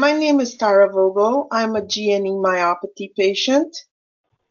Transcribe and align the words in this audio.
my 0.00 0.12
name 0.14 0.40
is 0.40 0.56
Tara 0.56 0.90
Vogel. 0.90 1.46
I'm 1.52 1.76
a 1.76 1.82
GNE 1.82 2.40
myopathy 2.42 3.14
patient, 3.14 3.76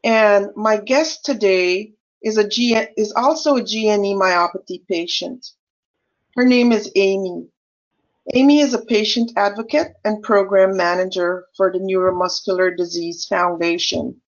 and 0.03 0.51
my 0.55 0.77
guest 0.77 1.25
today 1.25 1.93
is 2.21 2.37
a 2.37 2.47
G 2.47 2.77
is 2.95 3.11
also 3.13 3.55
a 3.55 3.63
GNE 3.63 4.13
myopathy 4.13 4.85
patient. 4.87 5.47
Her 6.35 6.45
name 6.45 6.71
is 6.71 6.91
Amy. 6.95 7.47
Amy 8.35 8.59
is 8.59 8.75
a 8.75 8.85
patient 8.85 9.31
advocate 9.37 9.93
and 10.05 10.21
program 10.21 10.77
manager 10.77 11.45
for 11.57 11.71
the 11.71 11.79
Neuromuscular 11.79 12.77
Disease 12.77 13.25
Foundation. 13.25 14.21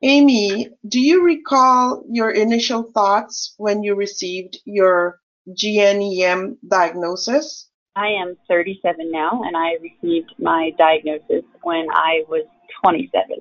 Amy, 0.00 0.70
do 0.88 0.98
you 0.98 1.22
recall 1.22 2.04
your 2.08 2.30
initial 2.30 2.84
thoughts 2.94 3.52
when 3.58 3.82
you 3.82 3.94
received 3.94 4.56
your 4.64 5.20
GNEM 5.46 6.56
diagnosis? 6.66 7.68
I 7.94 8.08
am 8.08 8.36
37 8.48 9.10
now, 9.10 9.42
and 9.44 9.56
I 9.56 9.76
received 9.82 10.34
my 10.38 10.70
diagnosis 10.78 11.44
when 11.62 11.86
I 11.92 12.22
was 12.28 12.46
27. 12.82 13.38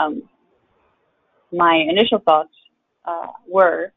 Um, 0.00 0.22
my 1.52 1.84
initial 1.88 2.20
thoughts 2.20 2.52
uh, 3.04 3.26
were 3.48 3.92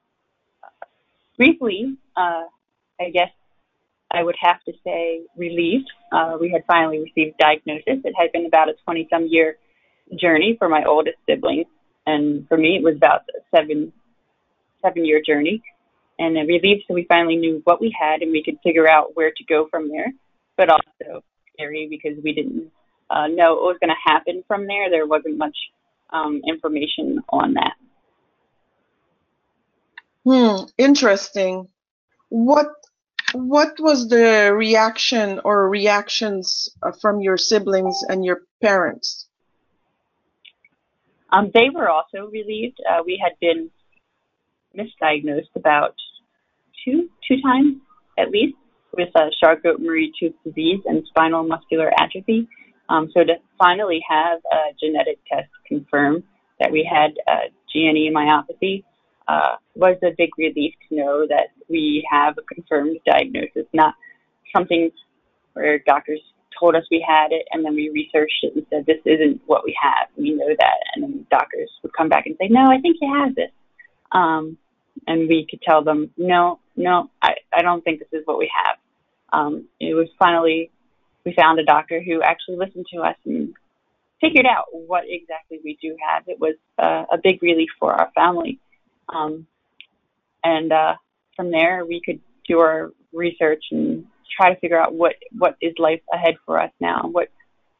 briefly, 1.38 1.98
uh, 2.18 2.44
I 3.00 3.10
guess 3.14 3.30
I 4.12 4.24
would 4.24 4.36
have 4.42 4.64
to 4.64 4.74
say, 4.84 5.22
relieved. 5.38 5.90
Uh, 6.12 6.38
we 6.40 6.50
had 6.50 6.64
finally 6.66 7.00
received 7.00 7.38
diagnosis. 7.38 8.02
It 8.04 8.14
had 8.18 8.32
been 8.32 8.48
about 8.48 8.70
a 8.70 8.74
20 8.84 9.08
some 9.12 9.28
year 9.28 9.58
journey 10.20 10.56
for 10.58 10.68
my 10.68 10.84
oldest 10.84 11.18
sibling, 11.30 11.66
and 12.08 12.48
for 12.48 12.58
me, 12.58 12.78
it 12.78 12.84
was 12.84 12.96
about 12.96 13.22
a 13.30 13.56
seven 13.56 13.94
seven 14.82 15.06
year 15.06 15.22
journey 15.26 15.62
and 16.20 16.38
a 16.38 16.42
relief 16.42 16.84
so 16.88 16.94
we 16.94 17.06
finally 17.06 17.36
knew 17.36 17.62
what 17.64 17.82
we 17.82 17.96
had 17.98 18.22
and 18.22 18.32
we 18.32 18.44
could 18.44 18.58
figure 18.64 18.90
out 18.90 19.16
where 19.16 19.32
to 19.32 19.44
go 19.46 19.68
from 19.70 19.90
there. 19.90 20.12
But 20.58 20.70
also 20.70 21.24
scary 21.54 21.88
because 21.90 22.22
we 22.24 22.34
didn't 22.34 22.72
uh, 23.10 23.28
know 23.28 23.56
what 23.56 23.64
was 23.64 23.78
going 23.82 23.90
to 23.90 24.12
happen 24.12 24.44
from 24.48 24.68
there. 24.68 24.90
There 24.90 25.08
wasn't 25.08 25.38
much 25.38 25.58
um, 26.12 26.42
information 26.48 27.20
on 27.30 27.54
that. 27.56 27.74
Hmm, 30.24 30.66
interesting. 30.78 31.68
What 32.30 32.68
what 33.34 33.80
was 33.80 34.10
the 34.10 34.52
reaction 34.54 35.40
or 35.44 35.70
reactions 35.70 36.70
uh, 36.84 36.92
from 36.92 37.22
your 37.22 37.38
siblings 37.38 38.04
and 38.08 38.26
your 38.26 38.42
parents? 38.62 39.28
Um, 41.32 41.50
they 41.54 41.70
were 41.74 41.90
also 41.90 42.30
relieved. 42.30 42.80
Uh, 42.88 43.04
we 43.06 43.22
had 43.24 43.34
been 43.40 43.72
misdiagnosed 44.78 45.54
about 45.56 45.96
two 46.84 47.10
two 47.28 47.42
times 47.42 47.78
at 48.18 48.30
least 48.30 48.56
with 48.94 49.10
uh, 49.16 49.30
Charcot-Marie-Tooth 49.40 50.34
disease 50.44 50.82
and 50.86 51.04
spinal 51.08 51.44
muscular 51.44 51.92
atrophy. 51.98 52.48
Um, 52.90 53.10
so 53.14 53.24
to 53.24 53.36
finally 53.58 54.02
have 54.08 54.40
a 54.52 54.74
genetic 54.80 55.18
test 55.32 55.50
confirm 55.66 56.24
that 56.60 56.72
we 56.72 56.88
had 56.90 57.12
uh, 57.28 57.48
GNE 57.74 58.12
myopathy 58.14 58.84
uh, 59.28 59.56
was 59.76 59.98
a 60.04 60.14
big 60.18 60.30
relief 60.38 60.74
to 60.90 60.96
know 60.96 61.26
that 61.28 61.48
we 61.70 62.06
have 62.12 62.38
a 62.38 62.54
confirmed 62.54 62.98
diagnosis, 63.06 63.66
not 63.74 63.96
something 64.54 64.92
where 65.54 65.80
doctors 65.80 66.20
told 66.60 66.76
us 66.76 66.84
we 66.92 67.04
had 67.08 67.32
it 67.32 67.46
and 67.52 67.64
then 67.64 67.74
we 67.74 67.90
researched 67.90 68.44
it 68.44 68.56
and 68.56 68.66
said 68.70 68.86
this 68.86 69.02
isn't 69.06 69.42
what 69.46 69.64
we 69.64 69.76
have. 69.82 70.08
We 70.18 70.32
know 70.32 70.50
that, 70.60 70.78
and 70.94 71.04
then 71.04 71.26
doctors 71.32 71.70
would 71.82 71.94
come 71.94 72.10
back 72.10 72.26
and 72.26 72.36
say, 72.40 72.50
no, 72.50 72.66
I 72.70 72.80
think 72.82 72.98
you 73.00 73.14
have 73.14 73.36
this. 73.36 73.52
Um, 74.12 74.58
and 75.12 75.28
we 75.28 75.46
could 75.50 75.62
tell 75.62 75.84
them, 75.84 76.10
no, 76.18 76.60
no, 76.78 77.10
I, 77.22 77.34
I 77.54 77.62
don't 77.62 77.84
think 77.84 78.00
this 78.00 78.08
is 78.14 78.26
what 78.26 78.40
we 78.40 78.50
have. 78.66 78.78
Um, 79.34 79.68
it 79.80 79.94
was 79.94 80.08
finally, 80.18 80.72
we 81.26 81.34
found 81.34 81.60
a 81.60 81.66
doctor 81.66 82.02
who 82.02 82.22
actually 82.22 82.56
listened 82.56 82.86
to 82.94 83.02
us 83.02 83.18
and 83.26 83.54
figured 84.22 84.46
out 84.46 84.68
what 84.72 85.04
exactly 85.06 85.60
we 85.64 85.78
do 85.82 85.98
have. 86.08 86.24
It 86.28 86.40
was 86.40 86.56
uh, 86.80 87.04
a 87.12 87.18
big 87.22 87.44
relief 87.44 87.70
for 87.78 87.92
our 87.94 88.10
family. 88.16 88.60
Um, 89.10 89.48
and 90.46 90.72
uh, 90.72 90.94
from 91.36 91.52
there, 91.52 91.86
we 91.86 92.02
could 92.06 92.22
do 92.48 92.60
our 92.60 92.92
research 93.12 93.66
and 93.72 94.06
try 94.38 94.54
to 94.54 94.60
figure 94.62 94.80
out 94.80 94.94
what, 94.94 95.16
what 95.38 95.58
is 95.62 95.74
life 95.78 96.02
ahead 96.14 96.36
for 96.46 96.58
us 96.58 96.72
now. 96.80 97.02
What, 97.04 97.28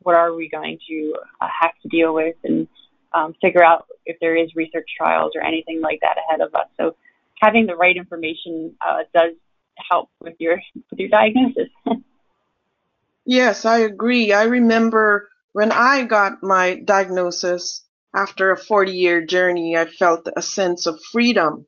what 0.02 0.16
are 0.16 0.34
we 0.34 0.50
going 0.50 0.80
to 0.90 1.16
uh, 1.40 1.48
have 1.62 1.72
to 1.84 1.88
deal 1.88 2.14
with 2.14 2.36
and 2.44 2.68
um, 3.14 3.36
figure 3.42 3.64
out 3.64 3.86
if 4.06 4.18
there 4.20 4.36
is 4.36 4.54
research 4.54 4.90
trials 4.98 5.32
or 5.36 5.42
anything 5.42 5.80
like 5.80 6.00
that 6.02 6.18
ahead 6.28 6.42
of 6.42 6.54
us. 6.56 6.68
So 6.78 6.96
having 7.42 7.66
the 7.66 7.76
right 7.76 7.98
information 7.98 8.76
uh, 8.86 9.00
does 9.14 9.34
help 9.90 10.10
with 10.22 10.36
your 10.40 10.62
with 10.90 11.00
your 11.00 11.10
diagnosis. 11.10 11.70
yes, 13.26 13.66
I 13.66 13.80
agree. 13.80 14.32
I 14.32 14.44
remember 14.44 15.30
when 15.54 15.72
I 15.72 16.06
got 16.06 16.44
my 16.44 16.76
diagnosis 16.76 17.84
after 18.16 18.52
a 18.52 18.58
40 18.58 18.92
year 18.92 19.26
journey, 19.26 19.76
I 19.76 19.86
felt 19.86 20.30
a 20.36 20.42
sense 20.42 20.86
of 20.86 21.00
freedom. 21.12 21.66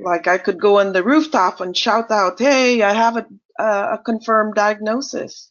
Like 0.00 0.26
I 0.26 0.38
could 0.38 0.60
go 0.60 0.80
on 0.80 0.92
the 0.92 1.02
rooftop 1.02 1.60
and 1.60 1.74
shout 1.74 2.10
out, 2.10 2.38
"Hey, 2.38 2.82
I 2.82 2.92
have 2.92 3.16
a 3.16 3.26
a 3.58 3.98
confirmed 4.04 4.54
diagnosis." 4.54 5.50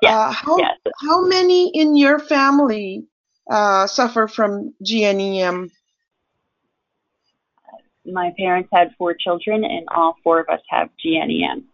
Yeah. 0.00 0.18
Uh, 0.18 0.32
how 0.32 0.58
yes. 0.58 0.78
how 1.06 1.26
many 1.26 1.68
in 1.74 1.94
your 1.94 2.18
family 2.18 3.04
uh, 3.50 3.86
suffer 3.86 4.28
from 4.28 4.72
GNEM? 4.82 5.70
My 8.12 8.32
parents 8.38 8.68
had 8.72 8.94
four 8.98 9.14
children, 9.14 9.64
and 9.64 9.86
all 9.94 10.16
four 10.22 10.40
of 10.40 10.48
us 10.48 10.60
have 10.68 10.88
GNEM. 11.04 11.64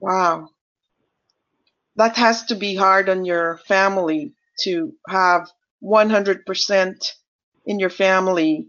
Wow. 0.00 0.50
That 1.96 2.16
has 2.16 2.44
to 2.46 2.54
be 2.54 2.74
hard 2.74 3.08
on 3.08 3.24
your 3.24 3.58
family 3.66 4.32
to 4.60 4.92
have 5.08 5.50
100% 5.82 7.12
in 7.66 7.78
your 7.78 7.90
family 7.90 8.68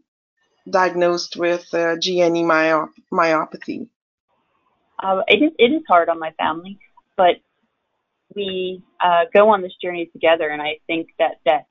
diagnosed 0.70 1.36
with 1.38 1.74
uh, 1.74 1.96
GNE 1.96 2.44
myop- 2.44 2.90
myopathy. 3.12 3.88
Uh, 5.00 5.22
it 5.28 5.44
is 5.44 5.52
it 5.60 5.72
is 5.72 5.84
hard 5.88 6.10
on 6.10 6.20
my 6.20 6.32
family, 6.40 6.80
but 7.16 7.36
we 8.36 8.82
uh, 9.00 9.26
go 9.34 9.50
on 9.50 9.62
this 9.62 9.76
journey 9.82 10.08
together, 10.08 10.50
and 10.50 10.62
I 10.62 10.80
think 10.88 11.10
that 11.20 11.36
that 11.46 11.68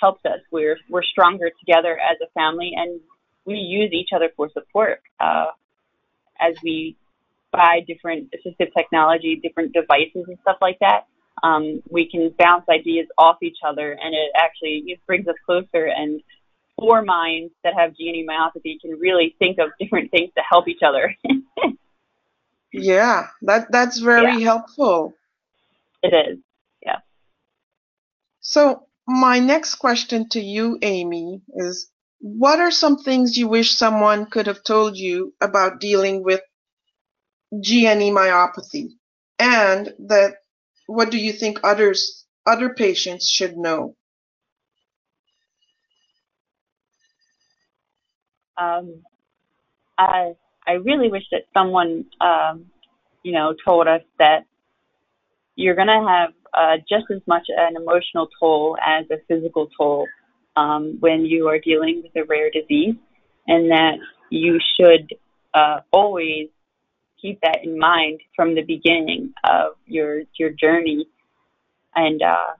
helps 0.00 0.24
us. 0.24 0.40
We're 0.50 0.78
we're 0.88 1.02
stronger 1.02 1.50
together 1.58 1.98
as 1.98 2.16
a 2.22 2.30
family, 2.32 2.72
and 2.74 3.00
we 3.46 3.54
use 3.54 3.90
each 3.92 4.10
other 4.14 4.30
for 4.36 4.50
support 4.52 5.00
uh, 5.18 5.46
as 6.40 6.54
we 6.62 6.96
buy 7.52 7.80
different 7.86 8.32
assistive 8.32 8.72
technology, 8.76 9.40
different 9.42 9.72
devices, 9.72 10.24
and 10.28 10.38
stuff 10.42 10.58
like 10.60 10.78
that. 10.80 11.06
Um, 11.42 11.82
we 11.90 12.08
can 12.08 12.34
bounce 12.38 12.64
ideas 12.68 13.06
off 13.18 13.36
each 13.42 13.58
other, 13.66 13.92
and 13.92 14.14
it 14.14 14.30
actually 14.36 14.84
it 14.86 15.00
brings 15.06 15.26
us 15.26 15.34
closer. 15.46 15.86
And 15.86 16.20
four 16.76 17.02
minds 17.02 17.52
that 17.64 17.74
have 17.76 17.92
GNE 17.98 18.26
myopathy 18.28 18.80
can 18.80 18.98
really 18.98 19.36
think 19.38 19.58
of 19.58 19.70
different 19.80 20.10
things 20.10 20.30
to 20.36 20.42
help 20.48 20.68
each 20.68 20.82
other. 20.86 21.14
yeah, 22.72 23.28
that 23.42 23.70
that's 23.70 23.98
very 23.98 24.38
yeah. 24.38 24.44
helpful. 24.44 25.14
It 26.02 26.14
is, 26.14 26.38
yeah. 26.84 26.98
So 28.40 28.86
my 29.06 29.38
next 29.38 29.76
question 29.76 30.28
to 30.30 30.40
you, 30.40 30.78
Amy, 30.82 31.42
is 31.54 31.90
what 32.20 32.60
are 32.60 32.70
some 32.70 32.98
things 32.98 33.36
you 33.36 33.48
wish 33.48 33.76
someone 33.76 34.26
could 34.26 34.46
have 34.46 34.62
told 34.64 34.96
you 34.96 35.34
about 35.40 35.80
dealing 35.80 36.22
with 36.22 36.40
GNE 37.52 38.10
myopathy? 38.12 38.90
And 39.38 39.94
that 40.08 40.36
what 40.86 41.10
do 41.10 41.18
you 41.18 41.32
think 41.32 41.60
others 41.64 42.26
other 42.46 42.74
patients 42.74 43.28
should 43.28 43.56
know? 43.56 43.96
Um, 48.58 49.02
I 49.98 50.34
I 50.66 50.72
really 50.72 51.10
wish 51.10 51.24
that 51.32 51.42
someone 51.56 52.06
um, 52.20 52.66
you 53.22 53.32
know 53.32 53.54
told 53.64 53.88
us 53.88 54.02
that 54.18 54.44
you're 55.56 55.74
going 55.74 55.88
to 55.88 56.06
have 56.08 56.30
uh, 56.54 56.76
just 56.88 57.06
as 57.14 57.20
much 57.26 57.44
an 57.48 57.76
emotional 57.76 58.28
toll 58.40 58.76
as 58.84 59.06
a 59.10 59.16
physical 59.28 59.68
toll 59.76 60.06
um, 60.56 60.96
when 61.00 61.24
you 61.24 61.48
are 61.48 61.58
dealing 61.58 62.02
with 62.02 62.14
a 62.16 62.26
rare 62.26 62.50
disease, 62.50 62.94
and 63.46 63.70
that 63.70 63.94
you 64.30 64.58
should 64.78 65.14
uh, 65.54 65.80
always 65.92 66.48
keep 67.20 67.40
that 67.42 67.58
in 67.64 67.78
mind 67.78 68.20
from 68.34 68.54
the 68.54 68.62
beginning 68.62 69.32
of 69.44 69.72
your 69.86 70.22
your 70.38 70.50
journey, 70.50 71.06
and 71.94 72.22
uh, 72.22 72.54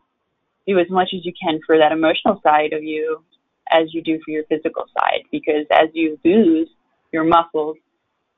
do 0.67 0.79
as 0.79 0.91
much 0.91 1.09
as 1.15 1.25
you 1.25 1.33
can 1.43 1.61
for 1.67 1.79
that 1.79 1.93
emotional 1.93 2.41
side 2.43 2.73
of 2.73 2.83
you 2.83 3.23
as 3.71 3.95
you 3.95 4.03
do 4.03 4.19
for 4.25 4.31
your 4.33 4.45
physical 4.45 4.85
side, 4.99 5.23
because 5.31 5.65
as 5.71 5.89
you 5.93 6.19
lose 6.25 6.69
your 7.13 7.25
muscles, 7.25 7.77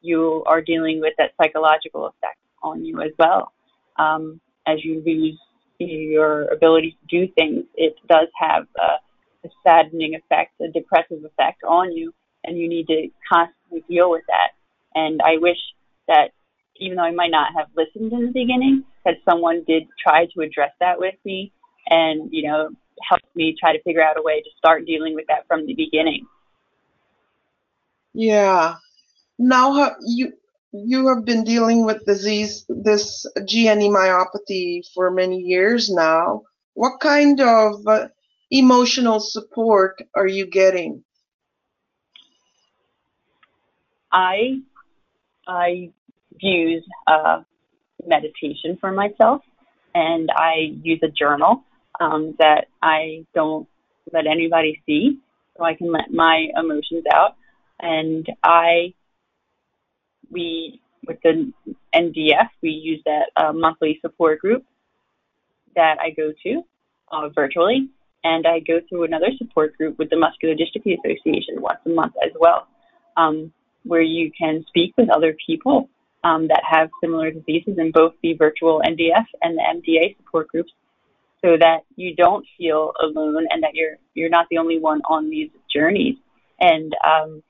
you 0.03 0.43
are 0.47 0.61
dealing 0.61 1.01
with 1.01 1.15
that 1.19 1.31
psychological 1.41 2.07
effect 2.07 2.39
on 2.63 2.85
you 2.85 3.01
as 3.01 3.11
well. 3.19 3.53
Um, 3.97 4.41
as 4.67 4.85
you 4.85 5.03
lose 5.05 5.39
your 5.79 6.45
ability 6.49 6.97
to 7.01 7.27
do 7.27 7.33
things, 7.33 7.65
it 7.75 7.97
does 8.09 8.29
have 8.39 8.67
a 9.45 9.49
saddening 9.63 10.15
effect, 10.15 10.61
a 10.61 10.69
depressive 10.69 11.25
effect 11.25 11.63
on 11.65 11.93
you, 11.93 12.13
and 12.45 12.59
you 12.59 12.69
need 12.69 12.87
to 12.89 13.09
constantly 13.31 13.85
deal 13.89 14.11
with 14.11 14.23
that. 14.29 14.51
And 14.95 15.21
I 15.23 15.39
wish 15.39 15.59
that 16.09 16.31
even 16.77 16.97
though 16.97 17.05
I 17.05 17.13
might 17.13 17.31
not 17.31 17.53
have 17.57 17.69
listened 17.77 18.13
in 18.13 18.27
the 18.27 18.33
beginning, 18.33 18.85
that 19.05 19.17
someone 19.25 19.65
did 19.67 19.85
try 20.03 20.27
to 20.27 20.41
address 20.41 20.73
that 20.81 20.99
with 20.99 21.15
me 21.25 21.53
and, 21.89 22.29
you 22.33 22.49
know, 22.49 22.71
helped 23.09 23.35
me 23.35 23.57
try 23.59 23.73
to 23.73 23.83
figure 23.83 24.03
out 24.03 24.19
a 24.19 24.23
way 24.23 24.41
to 24.41 24.51
start 24.57 24.87
dealing 24.87 25.15
with 25.15 25.27
that 25.29 25.47
from 25.47 25.67
the 25.67 25.75
beginning. 25.75 26.27
Yeah. 28.15 28.77
Now 29.39 29.93
you 30.05 30.33
you 30.73 31.09
have 31.09 31.25
been 31.25 31.45
dealing 31.45 31.85
with 31.85 32.05
disease 32.07 32.65
this 32.69 33.27
GNE 33.37 33.91
myopathy 33.91 34.83
for 34.95 35.11
many 35.11 35.39
years 35.39 35.91
now. 35.91 36.43
What 36.75 37.01
kind 37.01 37.41
of 37.41 37.87
uh, 37.87 38.09
emotional 38.53 39.19
support 39.19 40.01
are 40.15 40.27
you 40.27 40.47
getting? 40.47 41.03
I 44.13 44.61
I 45.49 45.91
use 46.39 46.85
uh, 47.07 47.41
meditation 48.07 48.77
for 48.81 48.93
myself, 48.93 49.43
and 49.95 50.31
I 50.37 50.75
use 50.83 51.01
a 51.03 51.09
journal 51.09 51.65
um, 51.99 52.37
that 52.39 52.67
I 52.83 53.25
don't 53.35 53.67
let 54.13 54.27
anybody 54.27 54.83
see, 54.87 55.19
so 55.57 55.65
I 55.65 55.75
can 55.75 55.91
let 55.91 56.13
my 56.13 56.49
emotions 56.57 57.05
out. 57.13 57.37
And 57.81 58.27
I, 58.45 58.93
we 60.31 60.81
with 61.07 61.19
the 61.25 61.53
NDF, 61.95 62.49
we 62.63 62.71
use 62.71 63.03
that 63.07 63.31
uh, 63.37 63.53
monthly 63.53 63.99
support 64.03 64.41
group 64.41 64.65
that 65.75 65.97
I 66.01 66.11
go 66.11 66.33
to 66.45 66.63
uh, 67.11 67.29
virtually, 67.31 67.89
and 68.25 68.47
I 68.47 68.61
go 68.61 68.81
through 68.89 69.05
another 69.05 69.29
support 69.37 69.77
group 69.77 69.99
with 69.99 70.11
the 70.11 70.17
Muscular 70.17 70.55
Dystrophy 70.55 70.97
Association 70.99 71.61
once 71.61 71.81
a 71.87 71.91
month 71.91 72.15
as 72.25 72.33
well, 72.39 72.69
um, 73.17 73.53
where 73.85 74.03
you 74.03 74.31
can 74.39 74.65
speak 74.69 74.95
with 74.97 75.11
other 75.11 75.35
people 75.45 75.89
um, 76.25 76.49
that 76.49 76.63
have 76.69 76.91
similar 77.03 77.31
diseases 77.31 77.75
in 77.79 77.91
both 77.91 78.15
the 78.23 78.35
virtual 78.35 78.81
NDF 78.87 79.27
and 79.43 79.59
the 79.59 79.63
MDA 79.63 80.17
support 80.17 80.49
groups, 80.49 80.73
so 81.45 81.57
that 81.59 81.81
you 81.97 82.15
don't 82.15 82.47
feel 82.57 82.93
alone 83.03 83.47
and 83.51 83.63
that 83.65 83.75
you're 83.75 83.97
you're 84.15 84.29
not 84.29 84.47
the 84.51 84.59
only 84.59 84.79
one 84.79 85.01
on 85.09 85.29
these 85.29 85.51
journeys. 85.75 86.17
And 86.61 86.95
um, 87.05 87.43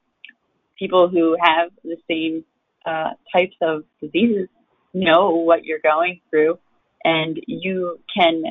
people 0.79 1.09
who 1.09 1.37
have 1.39 1.71
the 1.85 1.97
same 2.11 2.45
uh, 2.87 3.11
types 3.31 3.57
of 3.61 3.85
diseases 4.01 4.49
know 4.95 5.31
what 5.31 5.65
you're 5.65 5.81
going 5.81 6.21
through, 6.31 6.59
and 7.05 7.39
you 7.47 7.99
can 8.17 8.43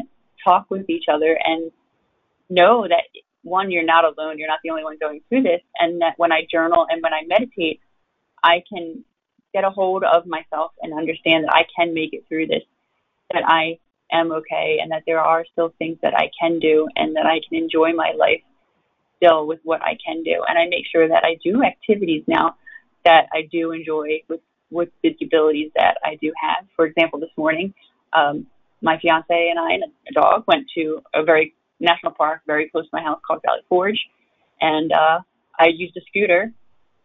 talk 0.43 0.69
with 0.69 0.89
each 0.89 1.05
other 1.11 1.37
and 1.43 1.71
know 2.51 2.85
that 2.87 3.03
one, 3.43 3.71
you're 3.71 3.83
not 3.83 4.05
alone, 4.05 4.37
you're 4.37 4.47
not 4.47 4.59
the 4.63 4.69
only 4.69 4.83
one 4.83 4.97
going 4.99 5.21
through 5.27 5.43
this, 5.43 5.61
and 5.79 6.01
that 6.01 6.13
when 6.17 6.31
I 6.31 6.45
journal 6.51 6.85
and 6.89 7.01
when 7.01 7.13
I 7.13 7.21
meditate, 7.25 7.79
I 8.43 8.63
can 8.71 9.03
get 9.53 9.63
a 9.63 9.69
hold 9.69 10.03
of 10.03 10.25
myself 10.25 10.71
and 10.81 10.93
understand 10.93 11.45
that 11.45 11.53
I 11.53 11.65
can 11.75 11.93
make 11.93 12.13
it 12.13 12.25
through 12.27 12.47
this, 12.47 12.63
that 13.33 13.43
I 13.45 13.79
am 14.11 14.31
okay, 14.31 14.77
and 14.81 14.91
that 14.91 15.03
there 15.07 15.19
are 15.19 15.45
still 15.51 15.73
things 15.79 15.97
that 16.03 16.13
I 16.15 16.29
can 16.39 16.59
do, 16.59 16.87
and 16.95 17.15
that 17.15 17.25
I 17.25 17.39
can 17.47 17.57
enjoy 17.57 17.93
my 17.93 18.13
life 18.17 18.41
still 19.17 19.47
with 19.47 19.59
what 19.63 19.81
I 19.81 19.97
can 20.05 20.23
do. 20.23 20.43
And 20.47 20.57
I 20.57 20.67
make 20.67 20.85
sure 20.91 21.07
that 21.07 21.23
I 21.23 21.37
do 21.43 21.63
activities 21.63 22.23
now 22.27 22.55
that 23.05 23.27
I 23.33 23.47
do 23.51 23.71
enjoy 23.71 24.21
with 24.29 24.41
with 24.69 24.89
the 25.03 25.15
abilities 25.21 25.71
that 25.75 25.97
I 26.03 26.17
do 26.21 26.31
have. 26.41 26.65
For 26.77 26.85
example, 26.85 27.19
this 27.19 27.29
morning, 27.35 27.73
um, 28.13 28.47
my 28.81 28.97
fiance 28.99 29.25
and 29.49 29.59
I 29.59 29.73
and 29.73 29.83
a 30.09 30.13
dog 30.13 30.45
went 30.47 30.67
to 30.75 31.01
a 31.13 31.23
very 31.23 31.53
national 31.81 32.13
park 32.13 32.41
very 32.47 32.69
close 32.69 32.85
to 32.85 32.89
my 32.93 33.01
house 33.01 33.19
called 33.25 33.41
Valley 33.45 33.61
Forge, 33.67 33.99
and 34.59 34.91
uh, 34.91 35.19
I 35.59 35.67
used 35.67 35.97
a 35.97 36.01
scooter, 36.07 36.53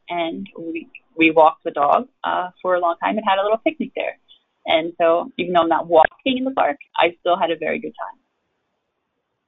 and 0.08 0.48
we 0.58 0.88
we 1.16 1.30
walked 1.30 1.64
the 1.64 1.70
dog 1.70 2.08
uh, 2.24 2.50
for 2.62 2.74
a 2.74 2.80
long 2.80 2.96
time 3.02 3.16
and 3.16 3.26
had 3.26 3.38
a 3.38 3.42
little 3.42 3.58
picnic 3.58 3.92
there. 3.96 4.18
And 4.66 4.92
so, 4.98 5.32
even 5.38 5.52
though 5.52 5.62
I'm 5.62 5.68
not 5.68 5.86
walking 5.86 6.38
in 6.38 6.44
the 6.44 6.50
park, 6.50 6.76
I 6.98 7.16
still 7.20 7.36
had 7.36 7.50
a 7.50 7.56
very 7.56 7.78
good 7.78 7.94
time. 8.02 8.18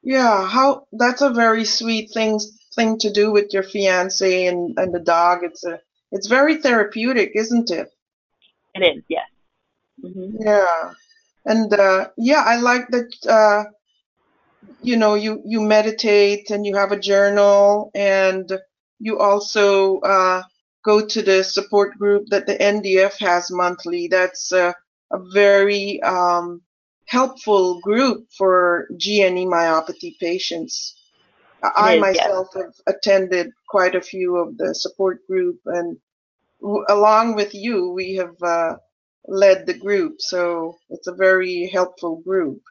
Yeah, 0.02 0.46
how 0.46 0.86
that's 0.92 1.22
a 1.22 1.31
very 1.31 1.64
sweet 1.64 2.10
thing 2.12 2.40
thing 2.74 2.98
to 2.98 3.12
do 3.12 3.32
with 3.32 3.52
your 3.52 3.64
fiance 3.64 4.46
and, 4.46 4.78
and 4.78 4.94
the 4.94 5.00
dog. 5.00 5.40
It's 5.42 5.64
a 5.64 5.81
it's 6.12 6.28
very 6.28 6.56
therapeutic, 6.56 7.32
isn't 7.34 7.70
it? 7.70 7.88
It 8.74 8.81
is, 8.81 9.02
yes. 9.08 9.28
Mm-hmm. 10.02 10.42
Yeah, 10.42 10.92
and 11.44 11.72
uh, 11.74 12.08
yeah, 12.16 12.42
I 12.46 12.56
like 12.56 12.88
that. 12.88 13.10
Uh, 13.26 13.64
you 14.81 14.96
know, 14.96 15.14
you 15.14 15.43
you 15.44 15.60
meditate 15.60 16.50
and 16.50 16.66
you 16.66 16.76
have 16.76 16.93
a 16.93 16.99
journal, 16.99 17.90
and 17.94 18.50
you 18.99 19.19
also 19.19 19.99
uh, 20.00 20.43
go 20.84 21.05
to 21.06 21.22
the 21.22 21.43
support 21.44 21.96
group 21.99 22.26
that 22.31 22.46
the 22.46 22.56
NDF 22.62 23.19
has 23.19 23.50
monthly. 23.50 24.08
That's 24.08 24.52
a, 24.52 24.75
a 25.12 25.19
very 25.32 26.02
um, 26.02 26.62
helpful 27.06 27.81
group 27.81 28.26
for 28.37 28.88
GNE 28.90 29.46
myopathy 29.46 30.19
patients. 30.19 30.94
I 31.62 31.94
is, 31.94 32.00
myself 32.00 32.49
have 32.55 32.75
attended 32.87 33.50
quite 33.69 33.94
a 33.96 34.00
few 34.00 34.37
of 34.37 34.56
the 34.58 34.75
support 34.75 35.26
group, 35.26 35.58
and 35.66 35.99
w- 36.60 36.84
along 36.88 37.34
with 37.34 37.55
you, 37.55 37.90
we 37.90 38.14
have 38.16 38.40
uh, 38.43 38.76
led 39.26 39.66
the 39.66 39.75
group. 39.75 40.20
So 40.20 40.76
it's 40.90 41.06
a 41.08 41.14
very 41.14 41.69
helpful 41.72 42.22
group. 42.25 42.62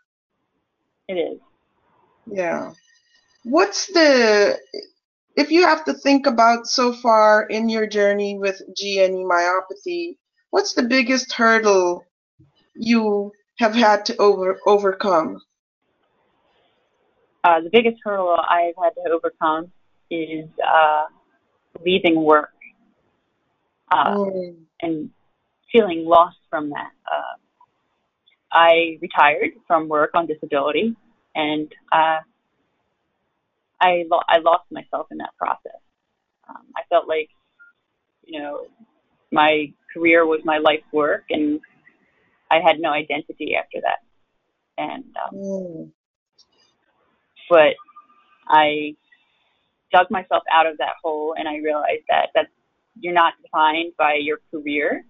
It 1.08 1.16
is. 1.16 1.47
Yeah. 2.32 2.74
What's 3.44 3.88
the 3.88 4.60
if 5.36 5.52
you 5.52 5.64
have 5.64 5.86
to 5.86 5.94
think 5.94 6.26
about 6.28 6.68
so 6.68 6.94
far 6.94 7.44
in 7.48 7.70
your 7.70 7.88
journey 7.88 8.38
with 8.38 8.62
GNE 8.76 9.26
myopathy, 9.26 10.18
what's 10.50 10.74
the 10.74 10.84
biggest 10.84 11.34
hurdle 11.34 12.06
you 12.76 13.32
have 13.60 13.76
had 13.76 14.06
to 14.08 14.18
over 14.18 14.60
overcome? 14.66 15.40
Uh, 17.44 17.62
the 17.62 17.70
biggest 17.72 17.98
hurdle 18.04 18.38
I've 18.50 18.76
had 18.82 18.92
to 18.96 19.12
overcome 19.12 19.72
is 20.10 20.50
uh, 20.66 21.04
leaving 21.86 22.22
work 22.22 22.50
uh, 23.92 24.14
Mm. 24.14 24.68
and 24.82 25.10
feeling 25.72 26.06
lost 26.06 26.38
from 26.50 26.70
that. 26.72 26.92
Uh, 27.10 27.36
I 28.52 28.98
retired 29.02 29.52
from 29.68 29.88
work 29.88 30.12
on 30.14 30.26
disability, 30.28 30.96
and 31.38 31.72
uh, 31.92 32.20
I 33.80 34.04
lo- 34.12 34.28
I 34.28 34.40
lost 34.40 34.66
myself 34.72 35.08
in 35.12 35.20
that 35.20 35.38
process. 35.38 35.80
Um, 36.50 36.66
I 36.76 36.82
felt 36.90 37.08
like, 37.08 37.30
you 38.26 38.40
know, 38.40 38.66
my 39.32 39.72
career 39.94 40.26
was 40.26 40.42
my 40.44 40.58
life 40.58 40.84
work, 40.92 41.26
and 41.30 41.60
I 42.50 42.60
had 42.60 42.80
no 42.80 42.90
identity 42.90 43.56
after 43.56 43.80
that. 43.82 44.00
And 44.78 45.06
um, 45.24 45.36
Mm. 45.36 45.92
but 47.50 47.76
I 48.48 48.96
dug 49.92 50.10
myself 50.10 50.44
out 50.52 50.66
of 50.66 50.78
that 50.80 50.96
hole, 51.04 51.36
and 51.38 51.48
I 51.48 51.58
realized 51.58 52.04
that 52.10 52.30
that 52.34 52.48
you're 53.00 53.14
not 53.14 53.34
defined 53.44 53.94
by 53.96 54.16
your 54.16 54.40
career, 54.50 55.06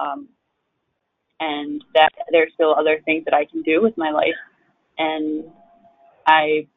um, 0.00 0.28
and 1.40 1.84
that 1.94 2.10
there's 2.32 2.54
still 2.54 2.74
other 2.74 3.02
things 3.04 3.24
that 3.26 3.34
I 3.34 3.44
can 3.44 3.60
do 3.62 3.82
with 3.82 3.98
my 3.98 4.10
life. 4.10 4.34
And 4.96 5.44
I 6.28 6.68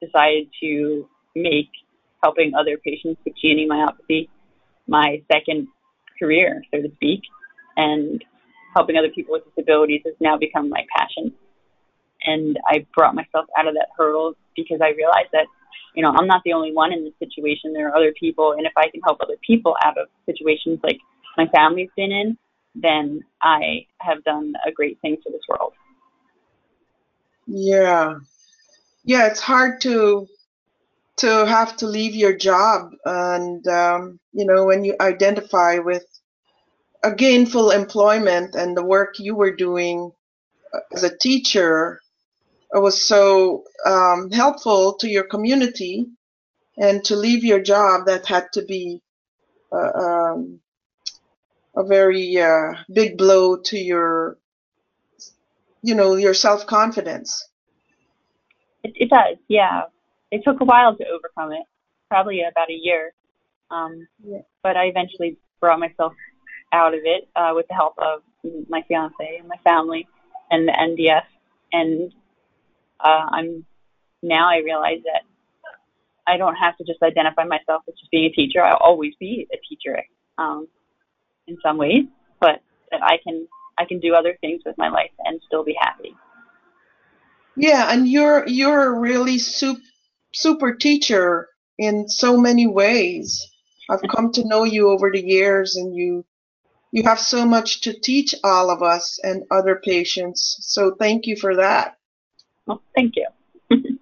decided 0.00 0.48
to 0.62 1.08
make 1.34 1.70
helping 2.22 2.52
other 2.54 2.78
patients 2.78 3.20
with 3.24 3.34
GNE 3.42 3.68
myopathy 3.68 4.28
my 4.86 5.22
second 5.32 5.66
career, 6.18 6.62
so 6.72 6.80
to 6.80 6.88
speak, 6.94 7.22
and 7.76 8.22
helping 8.74 8.96
other 8.96 9.10
people 9.14 9.32
with 9.32 9.44
disabilities 9.44 10.02
has 10.04 10.14
now 10.20 10.36
become 10.36 10.68
my 10.68 10.84
passion. 10.96 11.32
And 12.22 12.58
I 12.68 12.86
brought 12.94 13.14
myself 13.14 13.46
out 13.58 13.66
of 13.66 13.74
that 13.74 13.88
hurdle 13.96 14.34
because 14.56 14.80
I 14.82 14.90
realized 14.90 15.30
that, 15.32 15.46
you 15.94 16.02
know, 16.02 16.12
I'm 16.16 16.26
not 16.26 16.42
the 16.44 16.52
only 16.52 16.72
one 16.72 16.92
in 16.92 17.04
this 17.04 17.14
situation. 17.18 17.72
There 17.72 17.88
are 17.88 17.96
other 17.96 18.12
people, 18.18 18.52
and 18.52 18.66
if 18.66 18.72
I 18.76 18.88
can 18.88 19.00
help 19.02 19.18
other 19.20 19.36
people 19.46 19.74
out 19.84 19.98
of 19.98 20.08
situations 20.26 20.80
like 20.82 20.98
my 21.36 21.46
family's 21.54 21.90
been 21.96 22.12
in, 22.12 22.38
then 22.74 23.20
I 23.42 23.86
have 23.98 24.22
done 24.24 24.54
a 24.66 24.72
great 24.72 25.00
thing 25.00 25.16
for 25.22 25.30
this 25.30 25.42
world. 25.48 25.72
Yeah. 27.46 28.16
Yeah, 29.04 29.26
it's 29.28 29.40
hard 29.40 29.80
to 29.82 30.28
to 31.18 31.46
have 31.46 31.76
to 31.78 31.86
leave 31.86 32.14
your 32.16 32.36
job 32.36 32.90
and 33.04 33.66
um, 33.68 34.20
you 34.32 34.46
know 34.46 34.64
when 34.66 34.84
you 34.84 34.96
identify 35.00 35.78
with 35.78 36.04
a 37.04 37.14
gainful 37.14 37.70
employment 37.70 38.54
and 38.56 38.76
the 38.76 38.84
work 38.84 39.16
you 39.18 39.34
were 39.36 39.54
doing 39.54 40.12
uh, 40.74 40.80
as 40.94 41.04
a 41.04 41.16
teacher 41.18 42.00
was 42.74 43.02
so 43.04 43.64
um, 43.86 44.30
helpful 44.30 44.94
to 44.94 45.08
your 45.08 45.24
community 45.24 46.06
and 46.78 47.04
to 47.04 47.16
leave 47.16 47.44
your 47.44 47.60
job 47.60 48.06
that 48.06 48.26
had 48.26 48.46
to 48.54 48.64
be 48.64 49.00
uh, 49.72 49.92
um, 49.98 50.60
a 51.76 51.84
very 51.84 52.38
uh, 52.38 52.74
big 52.92 53.18
blow 53.18 53.56
to 53.58 53.78
your 53.78 54.38
you 55.82 55.94
know 55.94 56.16
your 56.16 56.34
self-confidence 56.34 57.48
It, 58.84 58.92
it 58.96 59.10
does, 59.10 59.36
yeah. 59.48 59.84
It 60.30 60.42
took 60.44 60.60
a 60.60 60.64
while 60.64 60.96
to 60.96 61.04
overcome 61.08 61.52
it, 61.52 61.64
probably 62.08 62.42
about 62.42 62.70
a 62.70 62.74
year. 62.74 63.12
Um, 63.70 64.06
Yeah. 64.22 64.42
But 64.62 64.76
I 64.76 64.84
eventually 64.84 65.38
brought 65.60 65.80
myself 65.80 66.12
out 66.72 66.94
of 66.94 67.00
it 67.04 67.28
uh, 67.34 67.52
with 67.54 67.66
the 67.68 67.74
help 67.74 67.94
of 67.98 68.22
my 68.68 68.82
fiance 68.86 69.36
and 69.38 69.48
my 69.48 69.56
family 69.64 70.06
and 70.50 70.68
the 70.68 70.72
NDF. 70.72 71.24
And 71.72 72.12
uh, 73.00 73.26
I'm 73.30 73.64
now 74.22 74.48
I 74.48 74.58
realize 74.58 75.00
that 75.04 75.22
I 76.26 76.36
don't 76.36 76.56
have 76.56 76.76
to 76.78 76.84
just 76.84 77.02
identify 77.02 77.44
myself 77.44 77.82
as 77.88 77.94
just 77.98 78.10
being 78.10 78.26
a 78.26 78.30
teacher. 78.30 78.62
I'll 78.62 78.76
always 78.76 79.14
be 79.20 79.46
a 79.52 79.56
teacher 79.68 80.02
um, 80.38 80.66
in 81.46 81.56
some 81.62 81.76
ways, 81.76 82.04
but 82.40 82.62
that 82.90 83.02
I 83.02 83.18
can 83.22 83.46
I 83.78 83.84
can 83.84 84.00
do 84.00 84.14
other 84.14 84.36
things 84.40 84.62
with 84.64 84.76
my 84.78 84.88
life 84.88 85.10
and 85.24 85.40
still 85.46 85.64
be 85.64 85.76
happy. 85.78 86.14
Yeah, 87.56 87.92
and 87.92 88.08
you're 88.08 88.46
you're 88.46 88.94
a 88.94 88.98
really 88.98 89.38
super 89.38 89.80
super 90.32 90.74
teacher 90.74 91.48
in 91.78 92.08
so 92.08 92.36
many 92.36 92.66
ways. 92.66 93.46
I've 93.88 94.02
come 94.02 94.32
to 94.32 94.44
know 94.44 94.64
you 94.64 94.90
over 94.90 95.10
the 95.10 95.20
years, 95.20 95.76
and 95.76 95.94
you 95.94 96.24
you 96.92 97.02
have 97.04 97.18
so 97.18 97.44
much 97.44 97.82
to 97.82 97.92
teach 97.92 98.34
all 98.44 98.70
of 98.70 98.82
us 98.82 99.18
and 99.22 99.44
other 99.50 99.80
patients. 99.84 100.58
So 100.60 100.94
thank 100.98 101.26
you 101.26 101.36
for 101.36 101.56
that. 101.56 101.96
Well, 102.66 102.82
thank 102.94 103.14
you. 103.16 103.28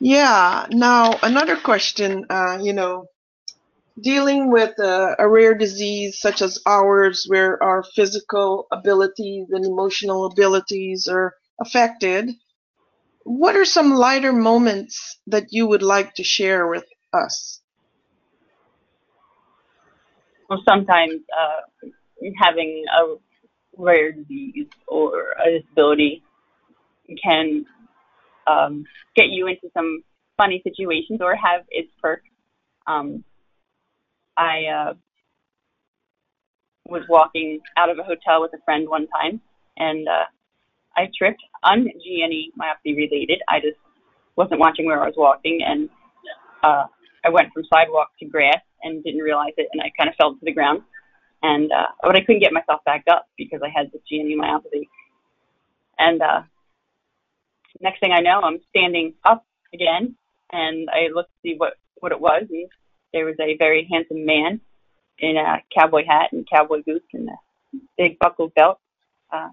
yeah. 0.00 0.66
Now 0.70 1.18
another 1.22 1.56
question. 1.56 2.26
Uh, 2.28 2.58
you 2.62 2.72
know, 2.72 3.06
dealing 4.00 4.50
with 4.50 4.78
a, 4.78 5.16
a, 5.18 5.28
rare 5.28 5.54
disease 5.54 6.18
such 6.18 6.42
as 6.42 6.58
ours, 6.66 7.24
where 7.28 7.62
our 7.62 7.82
physical 7.82 8.66
abilities 8.72 9.46
and 9.50 9.64
emotional 9.64 10.26
abilities 10.26 11.06
are 11.08 11.34
affected, 11.60 12.30
what 13.24 13.56
are 13.56 13.64
some 13.64 13.94
lighter 13.94 14.32
moments 14.32 15.18
that 15.26 15.46
you 15.50 15.66
would 15.66 15.82
like 15.82 16.14
to 16.14 16.22
share 16.22 16.68
with 16.68 16.84
us? 17.12 17.60
Well, 20.48 20.62
sometimes 20.68 21.22
uh, 21.32 21.88
having 22.40 22.84
a 22.92 23.16
rare 23.76 24.12
disease 24.12 24.68
or 24.86 25.34
a 25.44 25.58
disability 25.58 26.22
can 27.22 27.64
um, 28.46 28.84
get 29.16 29.28
you 29.30 29.46
into 29.46 29.70
some 29.72 30.02
funny 30.36 30.60
situations 30.62 31.20
or 31.20 31.34
have 31.34 31.62
its 31.70 31.90
perks. 32.00 32.28
Um, 32.86 33.24
I 34.36 34.64
uh, 34.66 34.94
was 36.86 37.02
walking 37.08 37.60
out 37.76 37.88
of 37.88 37.98
a 37.98 38.02
hotel 38.02 38.42
with 38.42 38.52
a 38.52 38.62
friend 38.64 38.88
one 38.88 39.06
time, 39.08 39.40
and 39.78 40.06
uh, 40.08 40.24
I 40.96 41.10
tripped, 41.16 41.42
un-GNE 41.62 42.52
myopathy 42.58 42.96
related. 42.96 43.40
I 43.48 43.60
just 43.60 43.78
wasn't 44.36 44.60
watching 44.60 44.86
where 44.86 45.02
I 45.02 45.06
was 45.06 45.14
walking, 45.16 45.60
and 45.64 45.88
uh, 46.62 46.86
I 47.24 47.28
went 47.30 47.52
from 47.52 47.64
sidewalk 47.72 48.10
to 48.20 48.26
grass 48.26 48.60
and 48.82 49.02
didn't 49.02 49.20
realize 49.20 49.54
it, 49.56 49.68
and 49.72 49.82
I 49.82 49.90
kind 49.96 50.08
of 50.08 50.16
fell 50.16 50.34
to 50.34 50.40
the 50.42 50.52
ground. 50.52 50.82
And 51.42 51.70
uh, 51.72 51.86
but 52.02 52.16
I 52.16 52.20
couldn't 52.20 52.42
get 52.42 52.52
myself 52.52 52.80
back 52.84 53.04
up 53.10 53.26
because 53.36 53.60
I 53.62 53.68
had 53.68 53.92
this 53.92 54.02
GNE 54.10 54.36
myopathy. 54.40 54.88
And 55.98 56.22
uh, 56.22 56.42
next 57.80 58.00
thing 58.00 58.12
I 58.12 58.20
know, 58.20 58.40
I'm 58.42 58.60
standing 58.70 59.14
up 59.24 59.44
again, 59.72 60.16
and 60.52 60.88
I 60.90 61.08
looked 61.14 61.30
to 61.30 61.38
see 61.42 61.54
what 61.56 61.74
what 61.96 62.12
it 62.12 62.20
was, 62.20 62.44
and 62.50 62.68
there 63.12 63.26
was 63.26 63.36
a 63.40 63.56
very 63.58 63.86
handsome 63.90 64.24
man 64.24 64.60
in 65.18 65.36
a 65.36 65.62
cowboy 65.76 66.04
hat 66.06 66.32
and 66.32 66.48
cowboy 66.50 66.82
boots 66.84 67.06
and 67.12 67.28
a 67.28 67.78
big 67.96 68.18
buckled 68.18 68.52
belt 68.54 68.78
uh, 69.32 69.48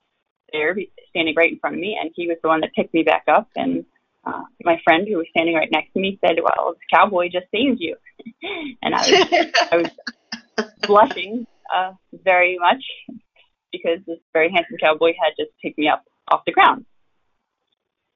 there, 0.52 0.76
standing 1.10 1.36
right 1.36 1.52
in 1.52 1.60
front 1.60 1.76
of 1.76 1.82
me, 1.82 1.98
and 2.00 2.12
he 2.16 2.28
was 2.28 2.38
the 2.42 2.50
one 2.50 2.62
that 2.62 2.74
picked 2.76 2.94
me 2.94 3.04
back 3.04 3.24
up. 3.28 3.48
And 3.56 3.86
uh, 4.26 4.44
my 4.64 4.80
friend 4.84 5.08
who 5.08 5.18
was 5.18 5.28
standing 5.32 5.56
right 5.56 5.72
next 5.72 5.94
to 5.94 6.00
me 6.00 6.20
said, 6.26 6.38
"Well, 6.42 6.74
this 6.74 6.82
cowboy 6.94 7.30
just 7.30 7.48
saved 7.52 7.80
you," 7.80 7.96
and 8.82 8.96
I 8.96 9.00
was, 9.00 9.52
I 9.72 9.78
was 9.78 10.72
blushing 10.84 11.46
uh, 11.74 11.94
very 12.24 12.58
much 12.60 12.84
because 13.72 14.00
this 14.06 14.20
very 14.34 14.52
handsome 14.52 14.78
cowboy 14.80 15.14
had 15.22 15.34
just 15.38 15.52
picked 15.62 15.78
me 15.78 15.88
up 15.88 16.04
off 16.30 16.42
the 16.46 16.52
ground, 16.52 16.86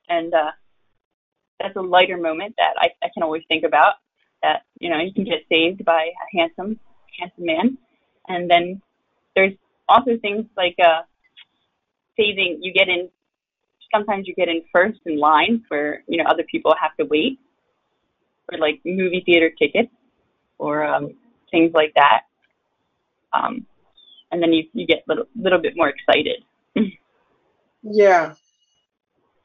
and 0.09 0.33
uh, 0.33 0.51
that's 1.59 1.75
a 1.75 1.81
lighter 1.81 2.17
moment 2.17 2.55
that 2.57 2.73
I, 2.77 2.89
I 3.03 3.09
can 3.13 3.23
always 3.23 3.43
think 3.47 3.63
about. 3.63 3.95
That 4.43 4.63
you 4.79 4.89
know 4.89 4.99
you 4.99 5.13
can 5.13 5.23
get 5.23 5.43
saved 5.51 5.83
by 5.85 6.09
a 6.09 6.37
handsome, 6.37 6.79
handsome 7.19 7.45
man, 7.45 7.77
and 8.27 8.49
then 8.49 8.81
there's 9.35 9.53
also 9.87 10.17
things 10.21 10.45
like 10.55 10.75
uh, 10.83 11.01
saving. 12.17 12.59
You 12.61 12.73
get 12.73 12.87
in 12.87 13.09
sometimes 13.93 14.27
you 14.27 14.35
get 14.35 14.49
in 14.49 14.61
first 14.71 14.99
in 15.05 15.17
line 15.19 15.63
where 15.69 16.03
you 16.07 16.17
know 16.17 16.29
other 16.29 16.43
people 16.49 16.73
have 16.79 16.95
to 16.97 17.05
wait 17.05 17.39
for 18.47 18.57
like 18.57 18.81
movie 18.85 19.23
theater 19.25 19.49
tickets 19.57 19.91
or 20.57 20.83
um, 20.83 21.13
things 21.51 21.71
like 21.73 21.93
that. 21.95 22.21
Um, 23.33 23.65
and 24.31 24.41
then 24.41 24.53
you 24.53 24.63
you 24.73 24.85
get 24.85 25.03
a 25.07 25.11
little 25.11 25.25
little 25.35 25.59
bit 25.59 25.73
more 25.75 25.89
excited. 25.89 26.43
yeah, 27.83 28.33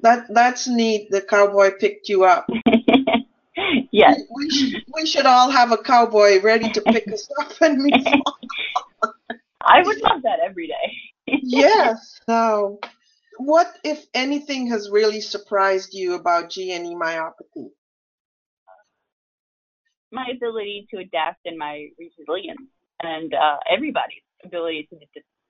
that 0.01 0.27
that's 0.31 0.69
neat. 0.69 1.11
The 1.11 1.23
cowboy 1.23 1.73
picked 1.79 2.09
you 2.09 2.25
up. 2.25 2.49
yes. 3.91 4.21
We, 4.35 4.45
we, 4.45 4.51
should, 4.51 4.85
we 4.95 5.07
should 5.07 5.27
all 5.27 5.51
have 5.51 5.73
a 5.73 5.79
cowboy 5.79 6.41
ready 6.43 6.71
to 6.71 6.81
pick 6.83 7.11
us 7.13 7.29
up 7.41 7.53
and 7.61 7.83
meet. 7.83 7.95
I 9.63 9.83
would 9.83 10.01
love 10.01 10.23
that 10.23 10.41
every 10.43 10.67
day. 10.67 10.97
yes. 11.43 12.20
Now, 12.31 12.79
what, 13.39 13.67
if 13.83 14.07
anything, 14.15 14.69
has 14.69 14.89
really 14.89 15.21
surprised 15.21 15.93
you 15.93 16.15
about 16.15 16.51
GNE 16.57 16.95
myopathy? 16.95 17.71
My 20.13 20.27
ability 20.37 20.87
to 20.93 20.99
adapt 20.99 21.41
and 21.45 21.59
my 21.59 21.89
resilience, 21.99 22.71
and 23.03 23.35
uh, 23.35 23.57
everybody's 23.69 24.23
ability 24.45 24.89
to 24.93 24.97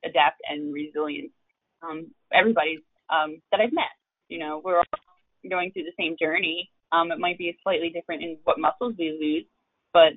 adapt 0.09 0.41
and 0.49 0.73
resilience. 0.73 1.33
Um, 1.83 2.13
everybody's 2.33 2.81
um, 3.11 3.43
that 3.51 3.61
I've 3.61 3.75
met, 3.75 3.93
you 4.31 4.39
know, 4.39 4.63
we're 4.65 4.79
all 4.79 5.51
going 5.51 5.73
through 5.73 5.85
the 5.85 5.99
same 6.01 6.17
journey. 6.19 6.71
Um, 6.93 7.13
it 7.13 7.19
might 7.19 7.37
be 7.37 7.55
slightly 7.63 7.91
different 7.91 8.23
in 8.23 8.39
what 8.45 8.59
muscles 8.59 8.95
we 8.99 9.19
lose, 9.21 9.45
but 9.93 10.13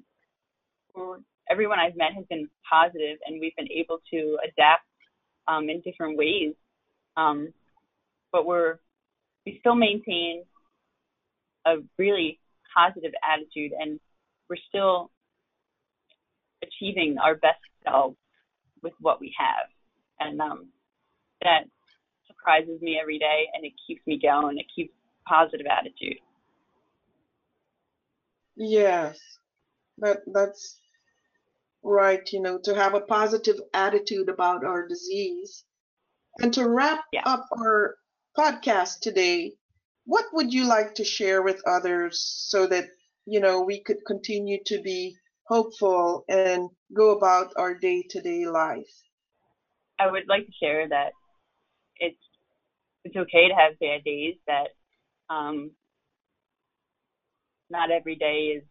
everyone 1.51 1.79
I've 1.79 1.98
met 1.98 2.13
has 2.15 2.24
been 2.29 2.48
positive, 2.72 3.17
and 3.27 3.41
we've 3.41 3.55
been 3.58 3.70
able 3.70 4.00
to 4.12 4.38
adapt 4.48 4.86
um, 5.48 5.70
in 5.70 5.82
different 5.82 6.18
ways. 6.18 6.54
Um, 7.18 7.54
but 8.32 8.46
we're 8.46 8.80
we 9.46 9.58
still 9.60 9.76
maintain 9.76 10.44
a 11.66 11.76
really 11.98 12.40
positive 12.76 13.12
attitude 13.24 13.72
and 13.80 14.00
we're 14.50 14.58
still 14.70 15.12
achieving 16.64 17.18
our 17.24 17.36
best 17.36 17.60
selves 17.84 18.18
with 18.82 18.94
what 19.00 19.20
we 19.20 19.34
have. 19.38 19.68
And 20.20 20.40
um, 20.42 20.68
that 21.42 21.64
surprises 22.28 22.82
me 22.82 22.98
every 23.02 23.20
day 23.20 23.46
and 23.54 23.66
it 23.66 23.74
keeps 23.88 24.02
me 24.08 24.20
going. 24.22 24.58
It 24.58 24.66
keeps 24.74 24.94
positive 25.28 25.68
attitude. 25.68 26.20
Yes. 28.56 29.18
That 30.00 30.22
that's 30.28 30.80
right 31.84 32.30
you 32.32 32.42
know 32.42 32.60
to 32.63 32.74
have 32.74 32.94
a 32.94 33.02
positive 33.02 33.60
attitude 33.74 34.30
about 34.30 34.63
our 34.63 34.88
disease 34.88 35.66
and 36.40 36.54
to 36.54 36.68
wrap 36.68 37.04
yeah. 37.12 37.22
up 37.25 37.48
our 37.58 37.96
podcast 38.38 39.00
today, 39.02 39.54
what 40.06 40.25
would 40.34 40.54
you 40.54 40.66
like 40.68 40.96
to 40.96 41.04
share 41.04 41.42
with 41.44 41.62
others 41.68 42.20
so 42.50 42.68
that 42.68 42.86
you 43.25 43.40
know 43.40 43.62
we 43.62 43.80
could 43.82 44.04
continue 44.06 44.58
to 44.66 44.82
be 44.82 45.16
hopeful 45.48 46.25
and 46.28 46.70
go 46.94 47.12
about 47.12 47.54
our 47.58 47.75
day-to-day 47.75 48.48
life? 48.48 48.94
I 50.00 50.10
would 50.10 50.28
like 50.28 50.46
to 50.46 50.52
share 50.60 50.90
that 50.90 51.12
it's 51.98 52.18
it's 53.04 53.16
okay 53.16 53.50
to 53.50 53.56
have 53.56 53.80
bad 53.80 54.04
days. 54.04 54.36
That 54.48 54.70
um, 55.30 55.72
not 57.70 57.92
every 57.92 58.16
day 58.16 58.58
is 58.58 58.63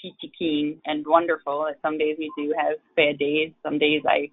peachy 0.00 0.32
keen 0.38 0.80
and 0.84 1.04
wonderful. 1.06 1.66
Some 1.82 1.98
days 1.98 2.16
we 2.18 2.30
do 2.36 2.54
have 2.58 2.76
bad 2.96 3.18
days. 3.18 3.52
Some 3.62 3.78
days 3.78 4.02
I 4.06 4.30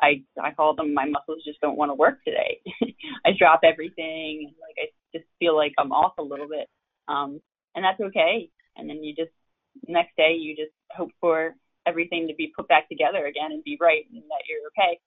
I 0.00 0.22
I 0.42 0.52
call 0.52 0.74
them 0.74 0.94
my 0.94 1.06
muscles 1.06 1.44
just 1.44 1.60
don't 1.60 1.76
want 1.76 1.90
to 1.90 1.94
work 1.94 2.22
today. 2.24 2.60
I 3.26 3.30
drop 3.38 3.60
everything 3.64 4.44
and 4.46 4.54
like 4.60 4.76
I 4.78 5.16
just 5.16 5.28
feel 5.38 5.56
like 5.56 5.72
I'm 5.78 5.92
off 5.92 6.14
a 6.18 6.22
little 6.22 6.48
bit. 6.48 6.68
Um 7.08 7.40
and 7.74 7.84
that's 7.84 8.00
okay. 8.00 8.50
And 8.76 8.88
then 8.88 9.02
you 9.02 9.14
just 9.14 9.32
next 9.88 10.16
day 10.16 10.34
you 10.38 10.56
just 10.56 10.72
hope 10.90 11.10
for 11.20 11.54
everything 11.86 12.28
to 12.28 12.34
be 12.34 12.52
put 12.54 12.68
back 12.68 12.88
together 12.88 13.26
again 13.26 13.52
and 13.52 13.64
be 13.64 13.78
right 13.80 14.04
and 14.12 14.22
that 14.22 14.44
you're 14.48 14.66
okay. 14.68 14.98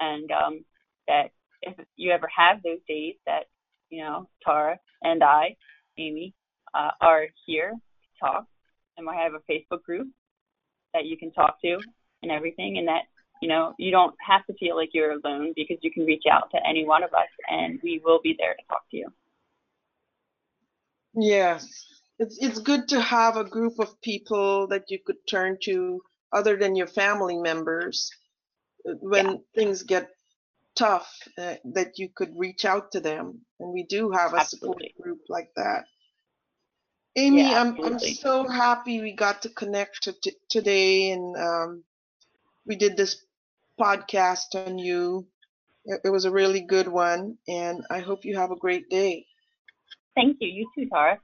And 0.00 0.30
um 0.30 0.64
that 1.08 1.30
if 1.62 1.74
you 1.96 2.12
ever 2.12 2.28
have 2.34 2.62
those 2.62 2.80
days 2.88 3.14
that, 3.26 3.44
you 3.90 4.02
know, 4.02 4.28
Tara 4.44 4.78
and 5.02 5.22
I, 5.22 5.56
Amy, 5.98 6.34
uh, 6.74 6.90
are 7.00 7.26
here 7.46 7.70
to 7.72 8.26
talk 8.26 8.46
and 8.96 9.08
I 9.08 9.22
have 9.22 9.32
a 9.34 9.52
Facebook 9.52 9.82
group 9.82 10.08
that 10.94 11.04
you 11.04 11.16
can 11.16 11.32
talk 11.32 11.60
to 11.62 11.78
and 12.22 12.32
everything 12.32 12.78
and 12.78 12.88
that 12.88 13.02
you 13.42 13.48
know, 13.48 13.74
you 13.78 13.90
don't 13.90 14.14
have 14.26 14.44
to 14.46 14.54
feel 14.54 14.76
like 14.76 14.90
you're 14.92 15.12
alone 15.12 15.52
because 15.54 15.78
you 15.82 15.92
can 15.92 16.04
reach 16.04 16.24
out 16.30 16.50
to 16.52 16.58
any 16.66 16.86
one 16.86 17.02
of 17.02 17.12
us 17.12 17.28
and 17.48 17.78
we 17.82 18.00
will 18.04 18.20
be 18.22 18.34
there 18.38 18.54
to 18.54 18.62
talk 18.68 18.82
to 18.90 18.96
you. 18.96 19.08
Yes. 21.14 21.68
It's 22.18 22.38
it's 22.40 22.58
good 22.58 22.88
to 22.88 23.00
have 23.00 23.36
a 23.36 23.44
group 23.44 23.78
of 23.78 24.00
people 24.00 24.68
that 24.68 24.84
you 24.88 24.98
could 25.04 25.16
turn 25.28 25.58
to 25.64 26.00
other 26.32 26.56
than 26.56 26.76
your 26.76 26.86
family 26.86 27.36
members 27.36 28.10
uh, 28.88 28.94
when 29.00 29.42
things 29.54 29.82
get 29.82 30.08
tough 30.74 31.10
uh, 31.38 31.54
that 31.74 31.98
you 31.98 32.08
could 32.14 32.32
reach 32.36 32.64
out 32.64 32.92
to 32.92 33.00
them. 33.00 33.40
And 33.60 33.72
we 33.72 33.84
do 33.84 34.10
have 34.10 34.32
a 34.32 34.40
Absolutely. 34.40 34.92
support 34.94 35.02
group 35.02 35.20
like 35.28 35.50
that. 35.56 35.84
Amy, 37.16 37.42
Yeah, 37.42 37.60
I'm, 37.60 37.82
I'm 37.82 37.98
so 37.98 38.46
happy 38.46 39.00
we 39.00 39.12
got 39.12 39.42
to 39.42 39.48
connect 39.48 40.02
to, 40.02 40.12
t- 40.22 40.36
today 40.50 41.10
and 41.10 41.36
um, 41.36 41.84
we 42.66 42.76
did 42.76 42.96
this 42.96 43.24
podcast 43.80 44.54
on 44.54 44.78
you. 44.78 45.26
It, 45.86 46.00
it 46.04 46.10
was 46.10 46.26
a 46.26 46.30
really 46.30 46.60
good 46.60 46.88
one, 46.88 47.38
and 47.48 47.84
I 47.90 48.00
hope 48.00 48.24
you 48.24 48.36
have 48.36 48.50
a 48.50 48.56
great 48.56 48.90
day. 48.90 49.26
Thank 50.14 50.38
you. 50.40 50.48
You 50.48 50.70
too, 50.74 50.88
Tara. 50.92 51.20